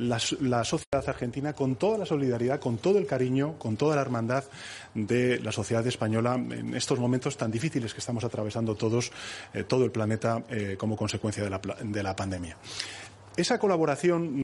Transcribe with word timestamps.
la, 0.00 0.64
sociedad 0.64 1.08
argentina 1.08 1.52
con 1.52 1.76
toda 1.76 1.98
la 1.98 2.06
solidaridad, 2.06 2.58
con 2.58 2.78
todo 2.78 2.98
el 2.98 3.06
cariño, 3.06 3.58
con 3.58 3.76
toda 3.76 3.96
la 3.96 4.02
hermandad 4.02 4.44
de 4.94 5.38
la 5.40 5.52
sociedad 5.52 5.86
española 5.86 6.34
en 6.34 6.74
estos 6.74 6.98
momentos 6.98 7.36
tan 7.36 7.50
difíciles 7.50 7.92
que 7.92 8.00
estamos 8.00 8.24
atravesando 8.24 8.74
todos, 8.74 9.12
eh, 9.52 9.64
todo 9.64 9.84
el 9.84 9.90
planeta, 9.90 10.42
eh, 10.48 10.76
como 10.78 10.96
consecuencia 10.96 11.44
de 11.44 11.50
la, 11.50 11.60
de 11.82 12.02
la 12.02 12.16
pandemia. 12.16 12.56
Esa 13.36 13.58
colaboración 13.58 14.36